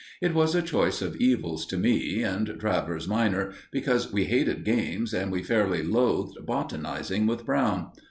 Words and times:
It 0.19 0.33
was 0.33 0.55
a 0.55 0.63
choice 0.63 1.03
of 1.03 1.15
evils 1.17 1.63
to 1.67 1.77
me 1.77 2.23
and 2.23 2.55
Travers 2.59 3.07
minor, 3.07 3.51
because 3.69 4.11
we 4.11 4.25
hated 4.25 4.63
games 4.65 5.13
and 5.13 5.31
we 5.31 5.43
fairly 5.43 5.83
loathed 5.83 6.43
botanizing 6.43 7.27
with 7.27 7.45
Brown. 7.45 7.91